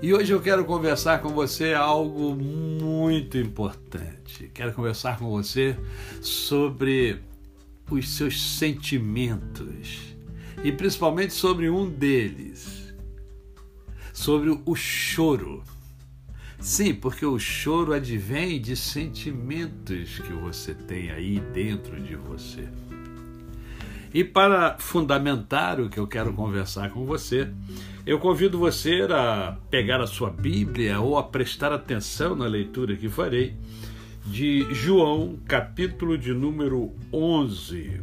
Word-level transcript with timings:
E 0.00 0.14
hoje 0.14 0.32
eu 0.32 0.40
quero 0.40 0.64
conversar 0.64 1.20
com 1.20 1.30
você 1.30 1.74
algo 1.74 2.32
muito 2.36 3.36
importante. 3.36 4.48
Quero 4.54 4.72
conversar 4.72 5.18
com 5.18 5.28
você 5.28 5.76
sobre 6.22 7.20
os 7.90 8.08
seus 8.10 8.40
sentimentos 8.58 10.14
e 10.62 10.70
principalmente 10.70 11.34
sobre 11.34 11.68
um 11.68 11.90
deles, 11.90 12.94
sobre 14.12 14.56
o 14.64 14.74
choro. 14.76 15.64
Sim, 16.60 16.94
porque 16.94 17.26
o 17.26 17.38
choro 17.38 17.92
advém 17.92 18.60
de 18.60 18.76
sentimentos 18.76 20.20
que 20.20 20.32
você 20.32 20.74
tem 20.74 21.10
aí 21.10 21.40
dentro 21.52 22.00
de 22.00 22.14
você. 22.14 22.68
E 24.12 24.24
para 24.24 24.76
fundamentar 24.78 25.80
o 25.80 25.88
que 25.88 25.98
eu 25.98 26.06
quero 26.06 26.32
conversar 26.32 26.90
com 26.90 27.04
você, 27.04 27.48
eu 28.06 28.18
convido 28.18 28.58
você 28.58 29.06
a 29.10 29.56
pegar 29.70 30.00
a 30.00 30.06
sua 30.06 30.30
Bíblia 30.30 30.98
ou 30.98 31.18
a 31.18 31.22
prestar 31.22 31.72
atenção 31.72 32.34
na 32.34 32.46
leitura 32.46 32.96
que 32.96 33.08
farei 33.08 33.54
de 34.30 34.66
João, 34.74 35.38
capítulo 35.46 36.18
de 36.18 36.34
número 36.34 36.92
11, 37.12 38.00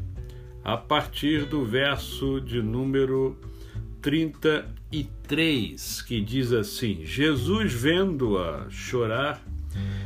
a 0.64 0.76
partir 0.76 1.46
do 1.46 1.64
verso 1.64 2.42
de 2.42 2.62
número 2.62 3.38
33, 4.02 6.02
que 6.02 6.22
diz 6.22 6.52
assim: 6.52 7.06
Jesus 7.06 7.74
vendo-a 7.74 8.68
chorar, 8.70 9.44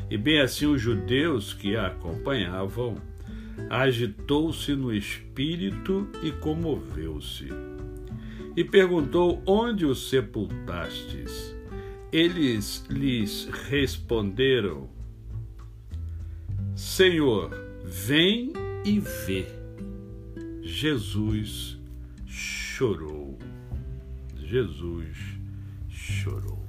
e 0.09 0.17
bem 0.17 0.42
assim 0.42 0.66
os 0.66 0.81
judeus 0.81 1.53
que 1.53 1.77
a 1.77 1.88
acompanhavam, 1.88 2.95
agitou-se 3.69 4.75
no 4.75 4.93
espírito 4.93 6.07
e 6.21 6.31
comoveu-se. 6.31 7.47
E 8.55 8.63
perguntou: 8.63 9.41
Onde 9.45 9.85
o 9.85 9.95
sepultastes? 9.95 11.55
Eles 12.11 12.85
lhes 12.89 13.47
responderam: 13.69 14.89
Senhor, 16.75 17.52
vem 17.83 18.53
e 18.85 18.99
vê. 18.99 19.45
Jesus 20.61 21.77
chorou. 22.25 23.37
Jesus 24.35 25.17
chorou. 25.89 26.63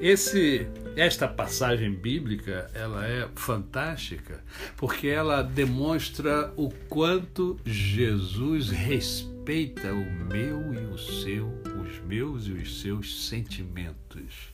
Esse 0.00 0.66
esta 0.98 1.28
passagem 1.28 1.94
bíblica, 1.94 2.68
ela 2.74 3.06
é 3.06 3.28
fantástica, 3.36 4.42
porque 4.76 5.06
ela 5.06 5.42
demonstra 5.42 6.52
o 6.56 6.70
quanto 6.88 7.56
Jesus 7.64 8.70
respeita 8.70 9.92
o 9.92 10.10
meu 10.26 10.74
e 10.74 10.78
o 10.92 10.98
seu, 10.98 11.46
os 11.80 12.00
meus 12.00 12.48
e 12.48 12.52
os 12.52 12.80
seus 12.80 13.28
sentimentos. 13.28 14.52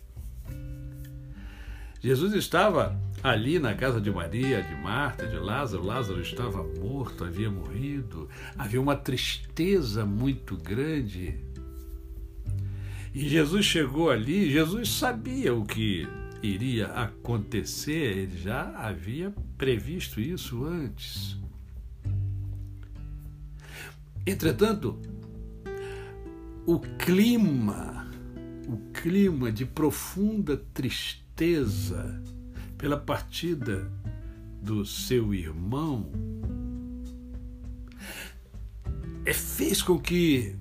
Jesus 1.98 2.34
estava 2.34 2.94
ali 3.22 3.58
na 3.58 3.72
casa 3.72 3.98
de 3.98 4.10
Maria, 4.10 4.62
de 4.62 4.74
Marta, 4.74 5.26
de 5.26 5.38
Lázaro. 5.38 5.82
Lázaro 5.82 6.20
estava 6.20 6.62
morto, 6.78 7.24
havia 7.24 7.50
morrido. 7.50 8.28
Havia 8.58 8.82
uma 8.82 8.94
tristeza 8.94 10.04
muito 10.04 10.58
grande. 10.58 11.38
E 13.14 13.26
Jesus 13.26 13.64
chegou 13.64 14.10
ali, 14.10 14.50
Jesus 14.50 14.90
sabia 14.90 15.54
o 15.54 15.64
que 15.64 16.06
iria 16.44 16.88
acontecer, 16.88 18.16
ele 18.18 18.38
já 18.38 18.76
havia 18.76 19.32
previsto 19.56 20.20
isso 20.20 20.64
antes. 20.64 21.38
Entretanto, 24.26 25.00
o 26.66 26.78
clima, 26.78 28.10
o 28.68 28.76
clima 28.92 29.50
de 29.50 29.64
profunda 29.64 30.56
tristeza 30.56 32.22
pela 32.76 32.98
partida 32.98 33.90
do 34.62 34.84
seu 34.84 35.34
irmão 35.34 36.10
fez 39.32 39.82
com 39.82 39.98
que 39.98 40.56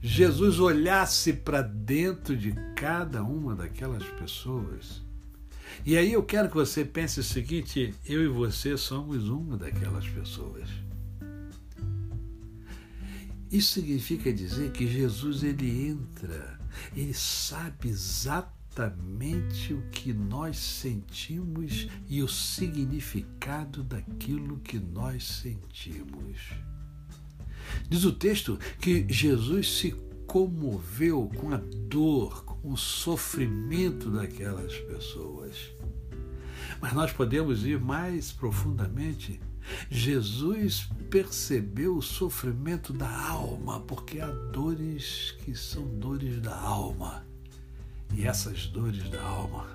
Jesus 0.00 0.58
olhasse 0.58 1.32
para 1.32 1.62
dentro 1.62 2.36
de 2.36 2.52
cada 2.74 3.22
uma 3.22 3.54
daquelas 3.54 4.04
pessoas 4.04 5.02
e 5.84 5.96
aí 5.96 6.12
eu 6.12 6.22
quero 6.22 6.48
que 6.48 6.54
você 6.54 6.84
pense 6.84 7.20
o 7.20 7.24
seguinte: 7.24 7.94
eu 8.06 8.22
e 8.22 8.28
você 8.28 8.76
somos 8.76 9.28
uma 9.28 9.56
daquelas 9.56 10.06
pessoas. 10.08 10.68
Isso 13.50 13.72
significa 13.72 14.32
dizer 14.32 14.70
que 14.70 14.86
Jesus 14.86 15.42
ele 15.42 15.88
entra, 15.88 16.60
ele 16.94 17.12
sabe 17.12 17.88
exatamente 17.88 19.74
o 19.74 19.82
que 19.90 20.12
nós 20.12 20.56
sentimos 20.56 21.88
e 22.08 22.22
o 22.22 22.28
significado 22.28 23.82
daquilo 23.82 24.60
que 24.60 24.78
nós 24.78 25.24
sentimos. 25.24 26.38
Diz 27.88 28.04
o 28.04 28.12
texto 28.12 28.58
que 28.80 29.04
Jesus 29.08 29.78
se 29.78 29.96
comoveu 30.30 31.28
com 31.40 31.52
a 31.52 31.56
dor, 31.56 32.44
com 32.44 32.72
o 32.72 32.76
sofrimento 32.76 34.08
daquelas 34.12 34.78
pessoas. 34.78 35.56
Mas 36.80 36.92
nós 36.92 37.12
podemos 37.12 37.66
ir 37.66 37.80
mais 37.80 38.30
profundamente. 38.30 39.40
Jesus 39.90 40.88
percebeu 41.10 41.96
o 41.96 42.02
sofrimento 42.02 42.92
da 42.92 43.10
alma, 43.10 43.80
porque 43.80 44.20
há 44.20 44.28
dores 44.28 45.34
que 45.40 45.52
são 45.52 45.84
dores 45.98 46.40
da 46.40 46.56
alma. 46.56 47.26
E 48.14 48.24
essas 48.24 48.68
dores 48.68 49.10
da 49.10 49.20
alma 49.20 49.66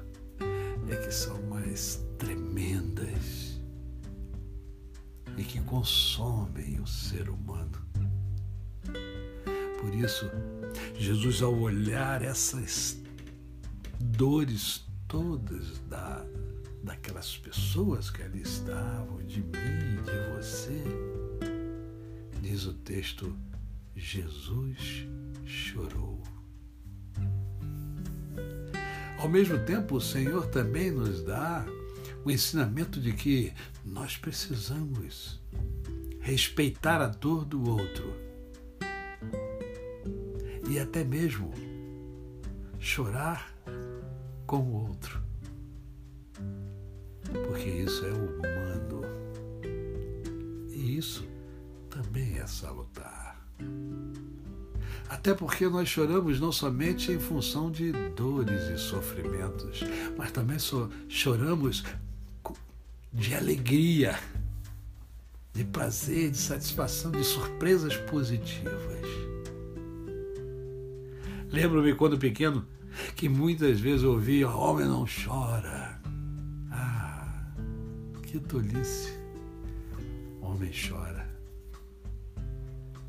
é 0.90 0.96
que 0.96 1.12
são 1.12 1.38
mais 1.50 2.02
tremendas 2.18 3.60
e 5.38 5.44
que 5.44 5.60
consomem 5.60 6.80
o 6.80 6.88
ser 6.88 7.30
humano. 7.30 7.86
Por 9.86 9.94
isso, 9.94 10.32
Jesus, 10.98 11.44
ao 11.44 11.56
olhar 11.60 12.24
essas 12.24 13.00
dores 14.00 14.84
todas 15.08 15.78
da, 15.88 16.26
daquelas 16.84 17.38
pessoas 17.38 18.10
que 18.10 18.24
ali 18.24 18.42
estavam, 18.42 19.20
de 19.28 19.42
mim, 19.42 20.02
de 20.04 20.34
você, 20.36 20.84
diz 22.42 22.66
o 22.66 22.74
texto: 22.74 23.38
Jesus 23.96 25.06
chorou. 25.46 26.24
Ao 29.20 29.30
mesmo 29.30 29.60
tempo, 29.66 29.98
o 29.98 30.02
Senhor 30.02 30.48
também 30.48 30.90
nos 30.90 31.22
dá 31.22 31.64
o 32.26 32.32
ensinamento 32.32 33.00
de 33.00 33.14
que 33.14 33.54
nós 33.86 34.18
precisamos 34.18 35.40
respeitar 36.22 37.04
a 37.04 37.08
dor 37.08 37.46
do 37.46 37.70
outro 37.70 38.26
e 40.70 40.80
até 40.80 41.04
mesmo 41.04 41.52
chorar 42.80 43.54
com 44.46 44.58
o 44.58 44.88
outro. 44.88 45.22
Porque 47.48 47.70
isso 47.70 48.06
é 48.06 48.12
humano. 48.12 49.02
E 50.70 50.98
isso 50.98 51.26
também 51.90 52.38
é 52.38 52.48
salutar. 52.48 53.44
Até 55.10 55.34
porque 55.34 55.68
nós 55.68 55.88
choramos 55.88 56.40
não 56.40 56.52
somente 56.52 57.12
em 57.12 57.20
função 57.20 57.72
de 57.72 57.92
dores 58.16 58.64
e 58.70 58.78
sofrimentos, 58.78 59.82
mas 60.18 60.32
também 60.32 60.58
so 60.58 60.90
choramos 61.08 61.84
de 63.14 63.34
alegria, 63.34 64.20
de 65.54 65.64
prazer, 65.64 66.32
de 66.32 66.38
satisfação, 66.38 67.12
de 67.12 67.24
surpresas 67.24 67.96
positivas. 67.96 69.35
Lembro-me 71.56 71.96
quando 71.96 72.18
pequeno 72.18 72.68
que 73.16 73.30
muitas 73.30 73.80
vezes 73.80 74.04
ouvia: 74.04 74.50
homem 74.50 74.86
não 74.86 75.06
chora. 75.06 76.02
Ah, 76.70 77.50
que 78.24 78.42
tolice. 78.42 79.18
Homem 80.42 80.70
chora. 80.70 81.26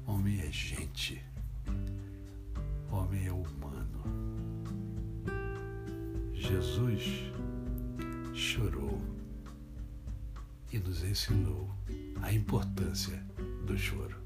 Homem 0.07 0.39
é 0.39 0.53
gente. 0.53 1.21
Homem 2.89 3.27
é 3.27 3.33
humano. 3.33 4.05
Jesus 6.33 7.33
chorou 8.33 9.03
e 10.73 10.79
nos 10.79 11.03
ensinou 11.03 11.69
a 12.23 12.33
importância 12.33 13.21
do 13.67 13.77
choro. 13.77 14.26